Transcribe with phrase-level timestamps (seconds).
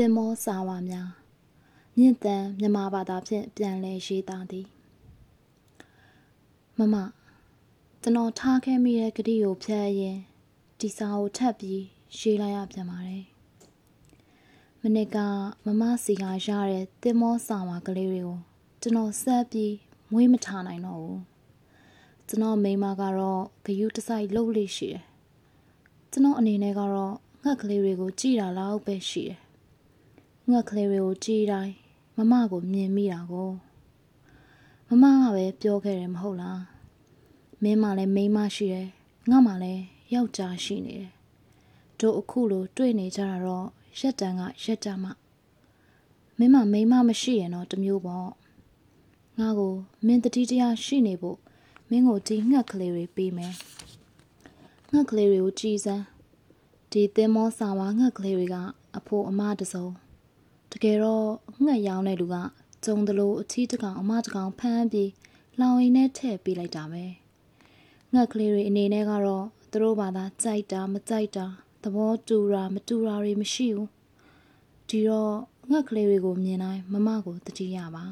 [0.00, 1.10] သင်္ဘောစာဝါများ
[1.96, 4.66] မြင့်တန်မြန်မာဘာသာဖြင့်ပြန်လည်ရေးသားသည်
[6.78, 6.96] မမ
[8.02, 10.18] ကျွန်တော်ထားခဲ့မိတဲ့ဂတိကိုဖျက်ရင်
[10.80, 11.82] ဒီစာကိုထပ်ပြီး
[12.18, 13.24] ရေးလိုက်ရပြန်ပါတယ်
[14.82, 15.16] မနစ်က
[15.64, 18.38] မမစီကရတဲ့သင်္ဘောစာဝါကလေးတွေကို
[18.82, 19.74] ကျွန်တော်ဆက်ပြီး
[20.12, 21.20] မွေးမထားနိုင်တော့ဘူး
[22.28, 25.04] ကျွန်တော်မိမကတော့ဂယုတစိုက်လှုပ်လေးရှိတယ်
[26.12, 29.47] ကျွန်တော်အနေနဲ့ကတော့ငှက်ကလေးတွေကိုကြည်တာလောက်ပဲရှိတယ်
[30.50, 31.74] ငှက်ကလေးတွေကိုကြည်တိုင်း
[32.16, 33.50] မမကိုမြင်မိတာကို
[34.88, 36.62] မမကပဲပြောခဲ့တယ်မဟုတ်လား
[37.62, 38.88] မင်းမှလည်းမိန်းမရှိတယ်
[39.30, 41.12] ငါမှလည်းယောက်ျားရှိနေတယ်
[42.00, 43.66] တို့အခုလိုတွေ့နေကြတာတော့
[43.98, 45.10] ရက်တန်ကရက်ကြမှ
[46.38, 48.28] မင်းမမိန်းမမရှိရင်တော့တမျိုးပေါ့
[49.38, 49.74] ငါကို
[50.06, 51.38] မင်းတတိတရားရှိနေဖို့
[51.90, 53.54] မင်းကိုဒီငှက်ကလေးတွေပေးမယ်
[54.92, 56.04] ငှက်ကလေးတွေကိုကြည်စမ်း
[56.92, 58.56] ဒီသင်္ဘောစာဝါငှက်ကလေးတွေက
[58.96, 59.86] အဖိုးအမတစုံ
[60.72, 61.28] တကယ်တော့
[61.64, 62.36] ငှက်ရောင်းတဲ့လူက
[62.84, 65.10] ကျုံတလို့အချီးတကောင်အမတကောင်ဖမ်းပြီး
[65.60, 67.04] လောင်ရင်နဲ့ထည့်ပေးလိုက်တာပဲ
[68.12, 71.46] ငှက်ကလေးတွေအနေနဲ့ကတော့သူတို့ဘာသာကြိုက်တာမကြိုက်တာ
[71.82, 73.90] သဘောတူတာမတူတာတွေမရှိဘူး
[74.88, 75.34] ဒီတော့
[75.70, 78.04] ငှက်ကလေးတွေကိုမြင်တိုင်းမမကိုတတိယပါ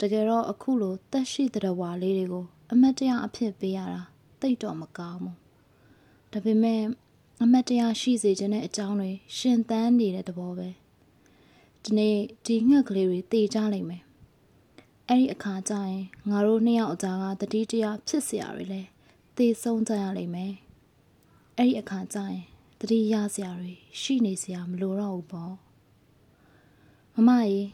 [0.00, 4.02] တကယ်တော့အခုလိုတက်ရှိတဲ့ဝါလေးတွေကိုအမတ်တရအဖြစ်ပေးရတာ
[4.40, 5.36] တိတ်တော့မကောင်းဘူး
[6.32, 6.82] ဒါပေမဲ့
[7.42, 10.68] အမတ်တရားရှိစေခြင်းတဲ့အကြောင်းတွေရှင်သန်နေတဲ့သဘောပဲ
[11.83, 14.03] ဒီနေ့ဒီငှက်ကလေးတွေတည်ကြလိမ့်မယ်
[15.07, 18.81] အဲ့ဒီအခါကျရင်ငါတို့နှစ်ယောက်အကြားကတတိတရားဖြစ်เสียရလဲ
[19.35, 20.53] သေဆုံးကြရလိမ့်မယ်
[21.57, 22.41] အဲ့ဒီအခါကျရင်
[22.79, 25.53] တတိရစရာတွေရှိနေစရာမလိုတော့ဘူးပေါ့
[27.15, 27.67] မမကြီး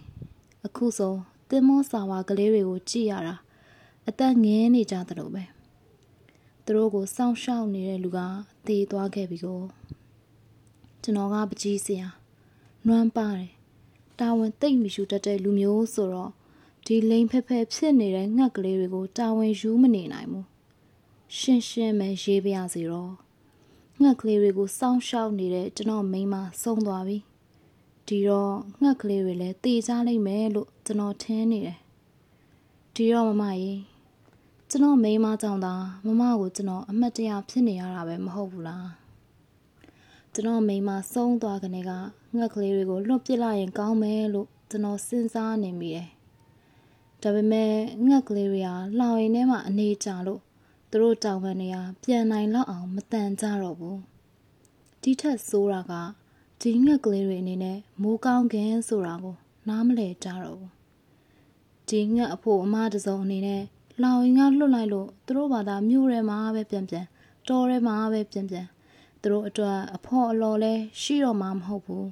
[0.66, 1.16] အခုဆို
[1.50, 3.36] တင်မောစာဝါကလေးတွေကိုကြည့်ရတာ
[4.08, 5.44] အသက်ငင်းနေကြသလိုပဲ
[6.64, 8.20] သူတို့ကိုစောင့်ရှောက်နေတဲ့လူက
[8.68, 9.62] တည်သွားခဲ့ပြီကို
[11.04, 12.08] ကျွန်တော်ကပကြီးစရာ
[12.88, 13.52] နွမ်းပါတယ်
[14.19, 16.33] တာဝန်သိမ့်မရှူတတ်တဲ့လူမျိုးဆိုတော့
[16.87, 20.47] ဒီလိန်ဖက်ဖက်ဖြစ်နေတဲ့ငှက်ကလေးတွေကိုတာဝန်ယူမနေနိုင်ဘူး
[21.37, 23.13] ရှင်းရှင်းပဲရေးပြရစီတော့
[24.01, 27.19] ငှက်ကလေးတွေကိုစောင့်ရှောက်နေတဲ့ကျွန်တော်မိန်းမဆုံးသွားပြီ
[28.07, 31.79] ဒီတော့ငှက်ကလေးတွေလည်းတည်ကြလိမ့်မယ်လို့ကျွန်တော်ထင်နေတယ်
[32.95, 33.81] ဒီတော့မမကြီး
[34.71, 39.08] ကျွန်တော်မိန်းမကြောင့်သာမမကိုကျွန်တော်အမတ်တရဖြစ်နေရတာပဲမဟုတ်ဘူးလား
[40.35, 41.91] ကျွန်တော်မိန်းမဆုံးသွားကနေက
[42.37, 46.09] ငှက်ကလေးတွေကိုလွတ်ပစ်လိုက်ရင်ကောင်းမယ်လို့ကျွန်တော်စဉ်းစားနေမိတယ်
[47.23, 47.73] ဒါပေမဲ့
[48.07, 50.41] ငှက်ကလေးတွေကလှောင်ရင်ထဲမှာအနေကြလို့
[50.91, 53.99] သူတို့တောင်ပန်တွေကပြန်နိုင်လောက်အောင်မတန်ကြတော့ဘူး
[55.03, 55.93] ဒီထက်ဆိုးတာက
[56.61, 59.37] ဒီငှက်ကလေးတွေအနေနဲ့မိုးကောင်းခင်ဆိုတာကို
[59.69, 60.73] နားမလည်ကြတော့ဘူး
[61.89, 63.63] ဒီငှက်အဖို့အမတစုံအနေနဲ့
[64.03, 67.07] လောင်ရင်ကလွတ်လိုက်လို့သူတို့ဘာသာမြို့ထဲမှာပဲပြန်ပြန်
[67.49, 68.67] တော်ထဲမှာပဲပြန်ပြန်
[69.23, 72.09] သူတို့အတွက်အဖို့အလော်လဲရှိတော့မှာမဟုတ်ဘူး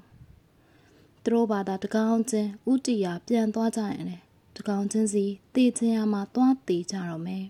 [1.22, 4.18] သူတို့ဘာသာတကောင်ချင်းဥတီယာပြန်သွားကြရင်လေ
[4.56, 5.24] တကောင်ချင်းစီ
[5.54, 7.44] တည်ချင်းရမှာသွားတည်ကြတော့မယ်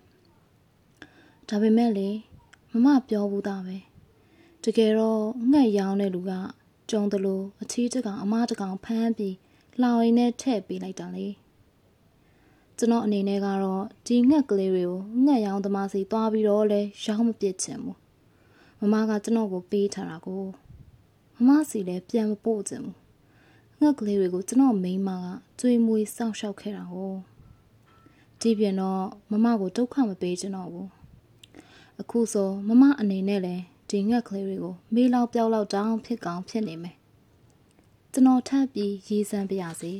[1.49, 2.09] ဒါပေမဲ့လေ
[2.72, 3.77] မမပြောဘူးသားပဲ
[4.65, 6.33] တကယ်တော့ငှက်ရောင်းတဲ့လူက
[6.91, 9.37] ကြုံတယ်လို့အချီးတကောင်အမတကောင်ဖမ်းပြီး
[9.83, 11.28] လောင်ရင်းနဲ့ထည့်ပေးလိုက်တာလေ
[12.78, 18.06] ကျွန်တော်အနေနဲ့ကတော့ဒီငှက်ကလေးတွေကိုငှက်ရောင်းသမားစီသွားပြီးတော့လဲရောင်းမပစ်ချင်ဘူး
[18.81, 20.44] မမကကျွန်တော်ကိုပေးထားတာကို
[21.44, 22.97] မမစီလည်းပြန်မပို့ချင်ဘူး
[23.81, 25.26] ငှက်ကလေးတွေကိုကျွန်တော်မိန်းမက
[25.60, 27.12] ကျွေးမွေးစောင့်ရှောက်ခဲ့တာကို
[28.41, 30.88] ဒီပြင်တော့မမကိုဒုက္ခမပေးချင်တော့ဘူး
[32.00, 36.97] အခုဆိုမမအနေနဲ့လည်းဒီငှက်ကလေးတွေကိုမေးလောက်ပြောက်လောက်တောင်းဖြစ်ကောင်းဖြစ်နေမယ်
[38.12, 39.93] ကျွန်တော်ထပ်ပြီးရေးစမ်းပြရစီ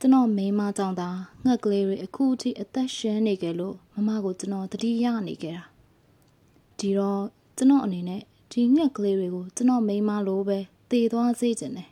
[0.00, 1.10] ကျွန်တော်မိန်းမကြောင့်သာ
[1.44, 5.73] ငှက်ကလေးတွေအခုထိအသက်ရှင်နေကြလို့မမကိုကျွန်တော်တတိယနေကြတာ
[6.78, 7.22] ဒီတော့
[7.56, 10.58] ကျွန်တော်အနေနဲ့ဒီငှက်ကလေးတွေကိုကျွန်တော်မိန်းမလိုပဲ
[10.90, 11.88] တည်သွားစေချင်တယ်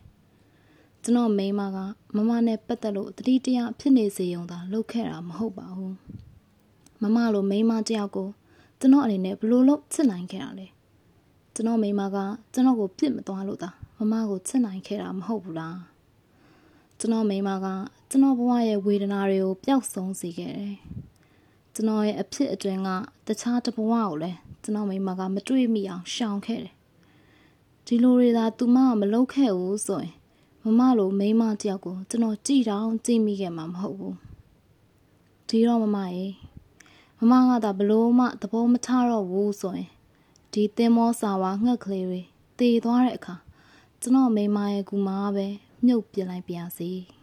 [1.02, 1.78] ကျွန်တော်မိန်းမက
[2.16, 5.96] မမနဲ့ပတ်သက်လို့တတိတရဖြစ်နေစေုံသာလုပ်ခဲ့တာမဟုတ်ပါဘူး
[7.02, 8.28] မမလိုမိန်းမတယောက်ကို
[8.80, 10.66] ကျွန်တော်အနေနဲ့ဘလို့လို့ချစ်နိုင်ခဲ့တာလဲ
[11.54, 12.16] ကျွန်တော်မိန်းမက
[12.52, 15.78] ကျွန်တော်ကိုပြစ်မသွားလို့သာမမကိုချစ်နိုင်ခဲ့တာမဟုတ်ဘူးလား
[16.98, 17.66] ကျွန်တော်မိန်းမက
[18.10, 20.76] ကျွန်တော်ဘဝရဲ့ဝေဒနာတွေကိုပျောက်ဆုံးစေခဲ့တယ်
[21.74, 22.88] ကျွန်တော်ရဲ့အဖြစ်အတွင်းက
[23.26, 26.74] တခြားတဘဝကိုလည်း ကျွန်တော်မိန်းမကမတွေ့မိအောင်ရှောင်ခဲ့တယ်
[27.86, 30.14] ဒီလိုတွေသာသူမကမလုပ်ခဲ့ဘူးဆိုရင်
[30.64, 34.16] မမလိုမိန်းမတယောက်ကိုကျွန်တော်ကြည်တောင်ကြည်မိခဲ့မှာမဟုတ်ဘူး
[35.48, 36.26] ဒီတော့မမရေ
[37.30, 39.90] မမကသာဘလို့မှသဘောမထားတော့ဘူးဆိုရင်
[40.52, 42.20] ဒီသင်္ဘောစာဝါငှက်ကလေးတွေ
[42.58, 43.34] တည်သွားတဲ့အခါ
[44.00, 45.46] ကျွန်တော်မိမရဲ့ကူမပဲ
[45.86, 46.90] မြုပ်ပြလိုက်ပါစေ။